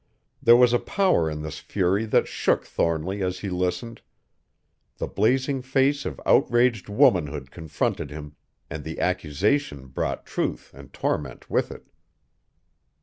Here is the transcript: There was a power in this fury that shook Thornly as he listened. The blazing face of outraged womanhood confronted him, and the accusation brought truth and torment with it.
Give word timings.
There 0.41 0.55
was 0.57 0.73
a 0.73 0.79
power 0.79 1.29
in 1.29 1.43
this 1.43 1.59
fury 1.59 2.05
that 2.05 2.27
shook 2.27 2.65
Thornly 2.65 3.21
as 3.21 3.41
he 3.41 3.49
listened. 3.51 4.01
The 4.97 5.05
blazing 5.05 5.61
face 5.61 6.07
of 6.07 6.19
outraged 6.25 6.89
womanhood 6.89 7.51
confronted 7.51 8.09
him, 8.09 8.35
and 8.67 8.83
the 8.83 8.99
accusation 8.99 9.85
brought 9.89 10.25
truth 10.25 10.71
and 10.73 10.91
torment 10.91 11.51
with 11.51 11.69
it. 11.69 11.85